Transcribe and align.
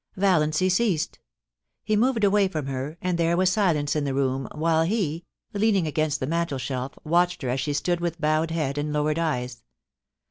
Valiancy 0.15 0.67
ceased. 0.67 1.19
He 1.83 1.95
moved 1.95 2.23
away 2.23 2.47
from 2.47 2.65
her, 2.65 2.97
and 3.03 3.19
there 3.19 3.37
was 3.37 3.51
silence 3.51 3.95
in 3.95 4.03
the 4.03 4.15
room, 4.15 4.47
while 4.55 4.81
he, 4.81 5.25
leaning 5.53 5.85
against 5.85 6.19
the 6.19 6.25
mantelshelf, 6.25 6.93
watched 7.03 7.43
her 7.43 7.49
as 7.49 7.59
she 7.59 7.73
stood 7.73 7.99
with 7.99 8.19
bowed 8.19 8.49
head 8.49 8.79
and 8.79 8.91
lowered 8.91 9.19
eyes. 9.19 9.61